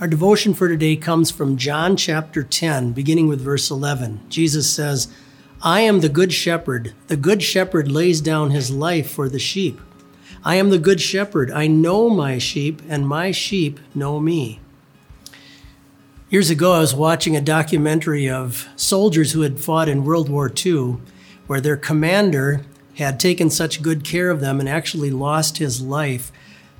Our 0.00 0.08
devotion 0.08 0.54
for 0.54 0.66
today 0.66 0.96
comes 0.96 1.30
from 1.30 1.56
John 1.56 1.96
chapter 1.96 2.42
10, 2.42 2.94
beginning 2.94 3.28
with 3.28 3.40
verse 3.40 3.70
11. 3.70 4.22
Jesus 4.28 4.68
says, 4.68 5.06
I 5.62 5.82
am 5.82 6.00
the 6.00 6.08
good 6.08 6.32
shepherd. 6.32 6.92
The 7.06 7.16
good 7.16 7.44
shepherd 7.44 7.92
lays 7.92 8.20
down 8.20 8.50
his 8.50 8.72
life 8.72 9.08
for 9.08 9.28
the 9.28 9.38
sheep. 9.38 9.80
I 10.44 10.56
am 10.56 10.70
the 10.70 10.80
good 10.80 11.00
shepherd. 11.00 11.48
I 11.52 11.68
know 11.68 12.10
my 12.10 12.38
sheep, 12.38 12.82
and 12.88 13.06
my 13.06 13.30
sheep 13.30 13.78
know 13.94 14.18
me. 14.18 14.58
Years 16.28 16.50
ago, 16.50 16.72
I 16.72 16.80
was 16.80 16.92
watching 16.92 17.36
a 17.36 17.40
documentary 17.40 18.28
of 18.28 18.68
soldiers 18.74 19.30
who 19.30 19.42
had 19.42 19.60
fought 19.60 19.88
in 19.88 20.04
World 20.04 20.28
War 20.28 20.52
II, 20.52 20.96
where 21.46 21.60
their 21.60 21.76
commander 21.76 22.62
had 22.96 23.20
taken 23.20 23.48
such 23.48 23.80
good 23.80 24.02
care 24.02 24.30
of 24.30 24.40
them 24.40 24.58
and 24.58 24.68
actually 24.68 25.12
lost 25.12 25.58
his 25.58 25.80
life 25.80 26.32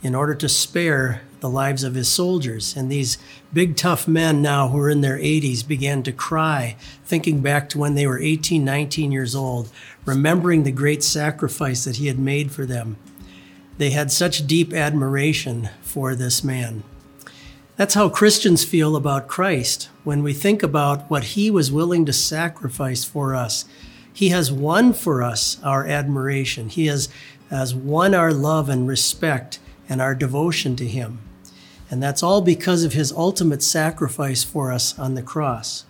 in 0.00 0.14
order 0.14 0.36
to 0.36 0.48
spare 0.48 1.22
the 1.40 1.50
lives 1.50 1.82
of 1.84 1.94
his 1.94 2.08
soldiers. 2.08 2.76
And 2.76 2.90
these 2.90 3.18
big, 3.52 3.76
tough 3.76 4.06
men 4.06 4.40
now 4.40 4.68
who 4.68 4.78
are 4.78 4.90
in 4.90 5.00
their 5.00 5.18
80s 5.18 5.66
began 5.66 6.02
to 6.04 6.12
cry, 6.12 6.76
thinking 7.04 7.40
back 7.40 7.68
to 7.70 7.78
when 7.78 7.94
they 7.94 8.06
were 8.06 8.20
18, 8.20 8.64
19 8.64 9.12
years 9.12 9.34
old, 9.34 9.70
remembering 10.04 10.62
the 10.62 10.72
great 10.72 11.02
sacrifice 11.02 11.84
that 11.84 11.96
he 11.96 12.06
had 12.06 12.18
made 12.18 12.52
for 12.52 12.66
them. 12.66 12.96
They 13.78 13.90
had 13.90 14.12
such 14.12 14.46
deep 14.46 14.72
admiration 14.72 15.70
for 15.80 16.14
this 16.14 16.44
man. 16.44 16.82
That's 17.76 17.94
how 17.94 18.10
Christians 18.10 18.62
feel 18.62 18.94
about 18.94 19.26
Christ 19.26 19.88
when 20.04 20.22
we 20.22 20.34
think 20.34 20.62
about 20.62 21.10
what 21.10 21.24
he 21.24 21.50
was 21.50 21.72
willing 21.72 22.04
to 22.04 22.12
sacrifice 22.12 23.04
for 23.04 23.34
us. 23.34 23.64
He 24.12 24.28
has 24.28 24.52
won 24.52 24.92
for 24.92 25.22
us 25.22 25.58
our 25.62 25.86
admiration. 25.86 26.68
He 26.68 26.88
has, 26.88 27.08
has 27.48 27.74
won 27.74 28.14
our 28.14 28.34
love 28.34 28.68
and 28.68 28.86
respect 28.86 29.60
and 29.88 30.02
our 30.02 30.14
devotion 30.14 30.76
to 30.76 30.86
him. 30.86 31.20
And 31.90 32.02
that's 32.02 32.22
all 32.22 32.40
because 32.40 32.84
of 32.84 32.92
his 32.92 33.12
ultimate 33.12 33.62
sacrifice 33.62 34.44
for 34.44 34.70
us 34.70 34.96
on 34.98 35.14
the 35.14 35.22
cross. 35.22 35.84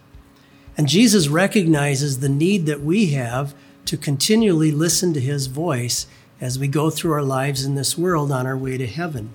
And 0.77 0.89
Jesus 0.89 1.29
recognizes 1.29 2.20
the 2.20 2.29
need 2.29 2.65
that 2.67 2.81
we 2.81 3.11
have 3.11 3.55
to 3.84 3.98
continually 3.98 4.70
listen 4.70 5.12
to 5.12 5.20
his 5.20 5.47
voice 5.47 6.07
as 6.41 6.59
we 6.59 6.69
go 6.69 6.89
through 6.89 7.12
our 7.12 7.23
lives 7.23 7.65
in 7.65 7.75
this 7.75 7.98
world 7.98 8.33
on 8.33 8.47
our 8.47 8.57
way 8.57 8.79
to 8.79 8.87
heaven. 8.87 9.31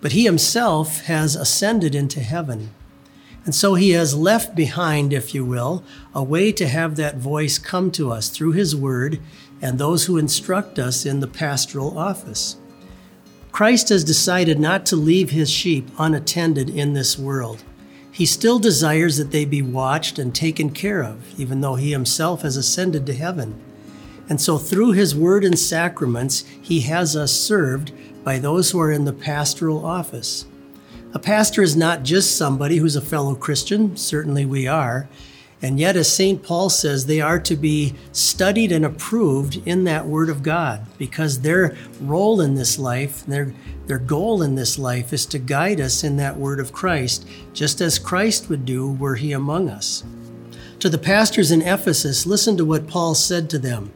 But 0.00 0.12
he 0.12 0.24
himself 0.24 1.02
has 1.02 1.36
ascended 1.36 1.94
into 1.94 2.20
heaven. 2.20 2.70
And 3.44 3.54
so 3.54 3.74
he 3.74 3.90
has 3.90 4.14
left 4.14 4.54
behind, 4.54 5.12
if 5.12 5.34
you 5.34 5.44
will, 5.44 5.84
a 6.14 6.22
way 6.22 6.52
to 6.52 6.68
have 6.68 6.96
that 6.96 7.18
voice 7.18 7.58
come 7.58 7.90
to 7.92 8.10
us 8.10 8.28
through 8.28 8.52
his 8.52 8.74
word 8.74 9.20
and 9.60 9.78
those 9.78 10.06
who 10.06 10.16
instruct 10.16 10.78
us 10.78 11.04
in 11.04 11.20
the 11.20 11.28
pastoral 11.28 11.98
office. 11.98 12.56
Christ 13.52 13.90
has 13.90 14.02
decided 14.02 14.58
not 14.58 14.86
to 14.86 14.96
leave 14.96 15.30
his 15.30 15.50
sheep 15.50 15.90
unattended 15.98 16.70
in 16.70 16.94
this 16.94 17.18
world. 17.18 17.62
He 18.10 18.24
still 18.24 18.58
desires 18.58 19.18
that 19.18 19.30
they 19.30 19.44
be 19.44 19.60
watched 19.60 20.18
and 20.18 20.34
taken 20.34 20.70
care 20.70 21.04
of, 21.04 21.38
even 21.38 21.60
though 21.60 21.74
he 21.74 21.92
himself 21.92 22.42
has 22.42 22.56
ascended 22.56 23.04
to 23.06 23.14
heaven. 23.14 23.60
And 24.28 24.40
so, 24.40 24.56
through 24.56 24.92
his 24.92 25.14
word 25.14 25.44
and 25.44 25.58
sacraments, 25.58 26.44
he 26.62 26.80
has 26.80 27.14
us 27.14 27.32
served 27.32 27.92
by 28.24 28.38
those 28.38 28.70
who 28.70 28.80
are 28.80 28.90
in 28.90 29.04
the 29.04 29.12
pastoral 29.12 29.84
office. 29.84 30.46
A 31.12 31.18
pastor 31.18 31.62
is 31.62 31.76
not 31.76 32.04
just 32.04 32.36
somebody 32.36 32.78
who's 32.78 32.96
a 32.96 33.02
fellow 33.02 33.34
Christian, 33.34 33.98
certainly 33.98 34.46
we 34.46 34.66
are, 34.66 35.08
and 35.62 35.78
yet, 35.78 35.94
as 35.94 36.12
St. 36.12 36.42
Paul 36.42 36.70
says, 36.70 37.06
they 37.06 37.20
are 37.20 37.38
to 37.38 37.54
be 37.54 37.94
studied 38.10 38.72
and 38.72 38.84
approved 38.84 39.62
in 39.64 39.84
that 39.84 40.06
Word 40.06 40.28
of 40.28 40.42
God 40.42 40.84
because 40.98 41.40
their 41.40 41.76
role 42.00 42.40
in 42.40 42.56
this 42.56 42.80
life, 42.80 43.24
their, 43.26 43.54
their 43.86 44.00
goal 44.00 44.42
in 44.42 44.56
this 44.56 44.76
life 44.76 45.12
is 45.12 45.24
to 45.26 45.38
guide 45.38 45.80
us 45.80 46.02
in 46.02 46.16
that 46.16 46.36
Word 46.36 46.58
of 46.58 46.72
Christ, 46.72 47.28
just 47.52 47.80
as 47.80 48.00
Christ 48.00 48.48
would 48.48 48.66
do 48.66 48.92
were 48.92 49.14
He 49.14 49.30
among 49.30 49.68
us. 49.68 50.02
To 50.80 50.88
the 50.88 50.98
pastors 50.98 51.52
in 51.52 51.62
Ephesus, 51.62 52.26
listen 52.26 52.56
to 52.56 52.64
what 52.64 52.88
Paul 52.88 53.14
said 53.14 53.48
to 53.50 53.58
them 53.58 53.92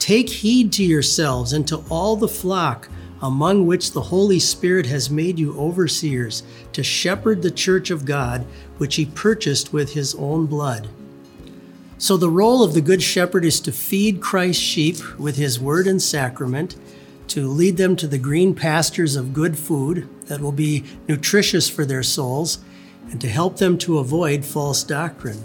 Take 0.00 0.28
heed 0.28 0.72
to 0.72 0.84
yourselves 0.84 1.52
and 1.52 1.68
to 1.68 1.84
all 1.88 2.16
the 2.16 2.26
flock 2.26 2.88
among 3.22 3.66
which 3.66 3.92
the 3.92 4.02
Holy 4.02 4.38
Spirit 4.38 4.86
has 4.86 5.10
made 5.10 5.38
you 5.38 5.58
overseers 5.58 6.42
to 6.72 6.82
shepherd 6.82 7.42
the 7.42 7.50
church 7.50 7.90
of 7.90 8.04
God, 8.04 8.46
which 8.78 8.96
he 8.96 9.06
purchased 9.06 9.72
with 9.72 9.94
his 9.94 10.14
own 10.16 10.46
blood. 10.46 10.88
So, 11.98 12.16
the 12.16 12.30
role 12.30 12.62
of 12.62 12.74
the 12.74 12.82
Good 12.82 13.02
Shepherd 13.02 13.44
is 13.44 13.58
to 13.60 13.72
feed 13.72 14.20
Christ's 14.20 14.62
sheep 14.62 15.18
with 15.18 15.36
his 15.36 15.58
word 15.58 15.86
and 15.86 16.00
sacrament, 16.00 16.76
to 17.28 17.48
lead 17.48 17.78
them 17.78 17.96
to 17.96 18.06
the 18.06 18.18
green 18.18 18.54
pastures 18.54 19.16
of 19.16 19.32
good 19.32 19.58
food 19.58 20.08
that 20.26 20.40
will 20.40 20.52
be 20.52 20.84
nutritious 21.08 21.70
for 21.70 21.86
their 21.86 22.02
souls, 22.02 22.58
and 23.10 23.20
to 23.20 23.28
help 23.28 23.56
them 23.56 23.78
to 23.78 23.98
avoid 23.98 24.44
false 24.44 24.84
doctrine. 24.84 25.42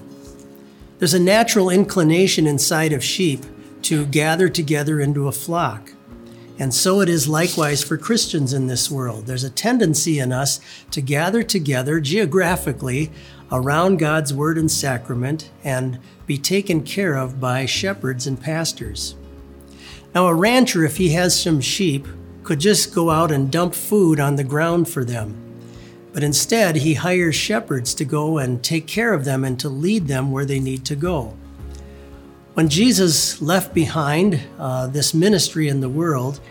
There's 0.99 1.13
a 1.13 1.19
natural 1.19 1.69
inclination 1.69 2.45
inside 2.45 2.91
of 2.91 3.03
sheep 3.03 3.45
to 3.83 4.05
gather 4.05 4.49
together 4.49 4.99
into 4.99 5.27
a 5.27 5.31
flock. 5.31 5.93
And 6.61 6.75
so 6.75 7.01
it 7.01 7.09
is 7.09 7.27
likewise 7.27 7.83
for 7.83 7.97
Christians 7.97 8.53
in 8.53 8.67
this 8.67 8.91
world. 8.91 9.25
There's 9.25 9.43
a 9.43 9.49
tendency 9.49 10.19
in 10.19 10.31
us 10.31 10.59
to 10.91 11.01
gather 11.01 11.41
together 11.41 11.99
geographically 11.99 13.09
around 13.51 13.97
God's 13.97 14.31
word 14.31 14.59
and 14.59 14.69
sacrament 14.69 15.49
and 15.63 15.97
be 16.27 16.37
taken 16.37 16.83
care 16.83 17.15
of 17.15 17.39
by 17.39 17.65
shepherds 17.65 18.27
and 18.27 18.39
pastors. 18.39 19.15
Now, 20.13 20.27
a 20.27 20.35
rancher, 20.35 20.85
if 20.85 20.97
he 20.97 21.09
has 21.13 21.41
some 21.41 21.61
sheep, 21.61 22.07
could 22.43 22.59
just 22.59 22.93
go 22.93 23.09
out 23.09 23.31
and 23.31 23.51
dump 23.51 23.73
food 23.73 24.19
on 24.19 24.35
the 24.35 24.43
ground 24.43 24.87
for 24.87 25.03
them. 25.03 25.35
But 26.13 26.21
instead, 26.21 26.75
he 26.75 26.93
hires 26.93 27.33
shepherds 27.33 27.95
to 27.95 28.05
go 28.05 28.37
and 28.37 28.63
take 28.63 28.85
care 28.85 29.15
of 29.15 29.25
them 29.25 29.43
and 29.43 29.59
to 29.61 29.67
lead 29.67 30.07
them 30.07 30.31
where 30.31 30.45
they 30.45 30.59
need 30.59 30.85
to 30.85 30.95
go. 30.95 31.35
When 32.53 32.67
Jesus 32.67 33.41
left 33.41 33.73
behind 33.73 34.41
uh, 34.59 34.87
this 34.87 35.13
ministry 35.13 35.69
in 35.69 35.79
the 35.79 35.87
world, 35.87 36.41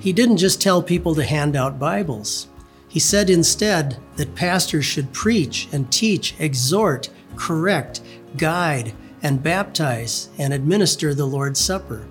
he 0.00 0.10
didn't 0.10 0.38
just 0.38 0.62
tell 0.62 0.82
people 0.82 1.14
to 1.14 1.24
hand 1.24 1.56
out 1.56 1.78
Bibles. 1.78 2.48
He 2.88 2.98
said 2.98 3.28
instead 3.28 3.98
that 4.16 4.34
pastors 4.34 4.86
should 4.86 5.12
preach 5.12 5.68
and 5.70 5.92
teach, 5.92 6.34
exhort, 6.38 7.10
correct, 7.36 8.00
guide, 8.38 8.94
and 9.22 9.42
baptize 9.42 10.30
and 10.38 10.54
administer 10.54 11.12
the 11.12 11.26
Lord's 11.26 11.60
Supper. 11.60 12.06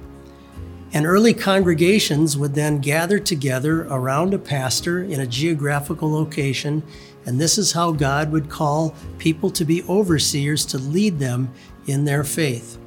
And 0.94 1.08
early 1.08 1.34
congregations 1.34 2.38
would 2.38 2.54
then 2.54 2.78
gather 2.78 3.18
together 3.18 3.88
around 3.90 4.36
a 4.36 4.40
pastor 4.40 5.02
in 5.02 5.20
a 5.20 5.26
geographical 5.26 6.12
location, 6.12 6.84
and 7.26 7.42
this 7.42 7.58
is 7.58 7.72
how 7.72 7.92
God 7.92 8.32
would 8.32 8.50
call 8.50 8.96
people 9.18 9.50
to 9.50 9.66
be 9.66 9.82
overseers 9.90 10.64
to 10.68 10.78
lead 10.78 11.18
them 11.18 11.52
in 11.88 12.06
their 12.06 12.24
faith. 12.24 12.78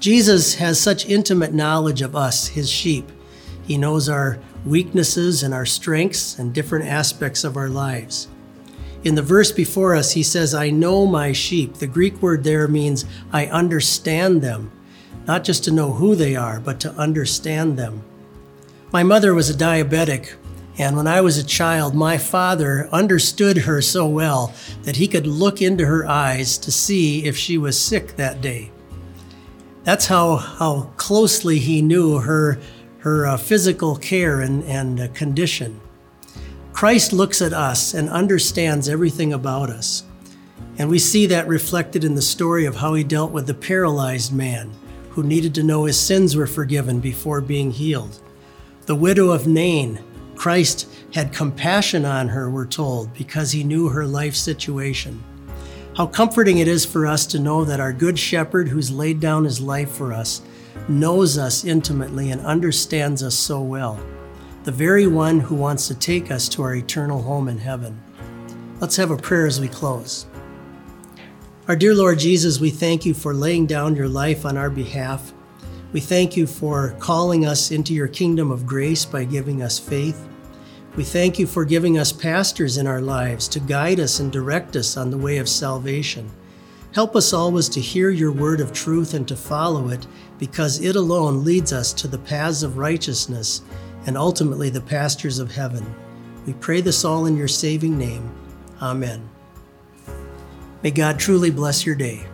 Jesus 0.00 0.54
has 0.54 0.80
such 0.80 1.06
intimate 1.06 1.52
knowledge 1.52 2.02
of 2.02 2.14
us, 2.14 2.48
his 2.48 2.70
sheep. 2.70 3.10
He 3.64 3.76
knows 3.76 4.08
our 4.08 4.38
weaknesses 4.64 5.42
and 5.42 5.52
our 5.52 5.66
strengths 5.66 6.38
and 6.38 6.54
different 6.54 6.86
aspects 6.86 7.42
of 7.42 7.56
our 7.56 7.68
lives. 7.68 8.28
In 9.04 9.14
the 9.14 9.22
verse 9.22 9.52
before 9.52 9.94
us, 9.94 10.12
he 10.12 10.22
says, 10.22 10.54
I 10.54 10.70
know 10.70 11.06
my 11.06 11.32
sheep. 11.32 11.74
The 11.74 11.86
Greek 11.86 12.20
word 12.22 12.44
there 12.44 12.68
means 12.68 13.04
I 13.32 13.46
understand 13.46 14.42
them, 14.42 14.70
not 15.26 15.44
just 15.44 15.64
to 15.64 15.72
know 15.72 15.92
who 15.92 16.14
they 16.14 16.36
are, 16.36 16.60
but 16.60 16.80
to 16.80 16.92
understand 16.92 17.76
them. 17.76 18.04
My 18.92 19.02
mother 19.02 19.34
was 19.34 19.50
a 19.50 19.54
diabetic, 19.54 20.34
and 20.78 20.96
when 20.96 21.06
I 21.06 21.20
was 21.20 21.38
a 21.38 21.44
child, 21.44 21.94
my 21.94 22.18
father 22.18 22.88
understood 22.92 23.58
her 23.58 23.82
so 23.82 24.06
well 24.06 24.54
that 24.82 24.96
he 24.96 25.08
could 25.08 25.26
look 25.26 25.60
into 25.60 25.86
her 25.86 26.06
eyes 26.06 26.56
to 26.58 26.72
see 26.72 27.24
if 27.24 27.36
she 27.36 27.58
was 27.58 27.80
sick 27.80 28.16
that 28.16 28.40
day. 28.40 28.70
That's 29.88 30.04
how, 30.04 30.36
how 30.36 30.90
closely 30.98 31.58
he 31.58 31.80
knew 31.80 32.18
her, 32.18 32.58
her 32.98 33.24
uh, 33.26 33.38
physical 33.38 33.96
care 33.96 34.42
and, 34.42 34.62
and 34.64 35.00
uh, 35.00 35.08
condition. 35.14 35.80
Christ 36.74 37.14
looks 37.14 37.40
at 37.40 37.54
us 37.54 37.94
and 37.94 38.10
understands 38.10 38.90
everything 38.90 39.32
about 39.32 39.70
us. 39.70 40.04
And 40.76 40.90
we 40.90 40.98
see 40.98 41.24
that 41.28 41.48
reflected 41.48 42.04
in 42.04 42.14
the 42.14 42.20
story 42.20 42.66
of 42.66 42.76
how 42.76 42.92
he 42.92 43.02
dealt 43.02 43.32
with 43.32 43.46
the 43.46 43.54
paralyzed 43.54 44.30
man 44.30 44.74
who 45.08 45.22
needed 45.22 45.54
to 45.54 45.62
know 45.62 45.86
his 45.86 45.98
sins 45.98 46.36
were 46.36 46.46
forgiven 46.46 47.00
before 47.00 47.40
being 47.40 47.70
healed. 47.70 48.20
The 48.84 48.94
widow 48.94 49.30
of 49.30 49.46
Nain, 49.46 50.04
Christ 50.34 50.86
had 51.14 51.32
compassion 51.32 52.04
on 52.04 52.28
her, 52.28 52.50
we're 52.50 52.66
told, 52.66 53.14
because 53.14 53.52
he 53.52 53.64
knew 53.64 53.88
her 53.88 54.04
life 54.04 54.34
situation. 54.34 55.24
How 55.98 56.06
comforting 56.06 56.58
it 56.58 56.68
is 56.68 56.84
for 56.84 57.08
us 57.08 57.26
to 57.26 57.40
know 57.40 57.64
that 57.64 57.80
our 57.80 57.92
Good 57.92 58.20
Shepherd, 58.20 58.68
who's 58.68 58.88
laid 58.88 59.18
down 59.18 59.42
his 59.42 59.60
life 59.60 59.90
for 59.90 60.12
us, 60.12 60.42
knows 60.88 61.36
us 61.36 61.64
intimately 61.64 62.30
and 62.30 62.40
understands 62.42 63.20
us 63.20 63.34
so 63.34 63.60
well. 63.60 63.98
The 64.62 64.70
very 64.70 65.08
one 65.08 65.40
who 65.40 65.56
wants 65.56 65.88
to 65.88 65.96
take 65.96 66.30
us 66.30 66.48
to 66.50 66.62
our 66.62 66.76
eternal 66.76 67.22
home 67.22 67.48
in 67.48 67.58
heaven. 67.58 68.00
Let's 68.78 68.94
have 68.94 69.10
a 69.10 69.16
prayer 69.16 69.44
as 69.44 69.60
we 69.60 69.66
close. 69.66 70.26
Our 71.66 71.74
dear 71.74 71.96
Lord 71.96 72.20
Jesus, 72.20 72.60
we 72.60 72.70
thank 72.70 73.04
you 73.04 73.12
for 73.12 73.34
laying 73.34 73.66
down 73.66 73.96
your 73.96 74.08
life 74.08 74.46
on 74.46 74.56
our 74.56 74.70
behalf. 74.70 75.32
We 75.92 75.98
thank 75.98 76.36
you 76.36 76.46
for 76.46 76.94
calling 77.00 77.44
us 77.44 77.72
into 77.72 77.92
your 77.92 78.06
kingdom 78.06 78.52
of 78.52 78.68
grace 78.68 79.04
by 79.04 79.24
giving 79.24 79.62
us 79.62 79.80
faith. 79.80 80.28
We 80.98 81.04
thank 81.04 81.38
you 81.38 81.46
for 81.46 81.64
giving 81.64 81.96
us 81.96 82.10
pastors 82.10 82.76
in 82.76 82.88
our 82.88 83.00
lives 83.00 83.46
to 83.48 83.60
guide 83.60 84.00
us 84.00 84.18
and 84.18 84.32
direct 84.32 84.74
us 84.74 84.96
on 84.96 85.12
the 85.12 85.16
way 85.16 85.38
of 85.38 85.48
salvation. 85.48 86.28
Help 86.92 87.14
us 87.14 87.32
always 87.32 87.68
to 87.68 87.80
hear 87.80 88.10
your 88.10 88.32
word 88.32 88.60
of 88.60 88.72
truth 88.72 89.14
and 89.14 89.28
to 89.28 89.36
follow 89.36 89.90
it, 89.90 90.08
because 90.40 90.82
it 90.82 90.96
alone 90.96 91.44
leads 91.44 91.72
us 91.72 91.92
to 91.92 92.08
the 92.08 92.18
paths 92.18 92.64
of 92.64 92.78
righteousness 92.78 93.62
and 94.06 94.18
ultimately 94.18 94.70
the 94.70 94.80
pastures 94.80 95.38
of 95.38 95.52
heaven. 95.52 95.86
We 96.46 96.54
pray 96.54 96.80
this 96.80 97.04
all 97.04 97.26
in 97.26 97.36
your 97.36 97.46
saving 97.46 97.96
name. 97.96 98.28
Amen. 98.82 99.30
May 100.82 100.90
God 100.90 101.20
truly 101.20 101.52
bless 101.52 101.86
your 101.86 101.94
day. 101.94 102.26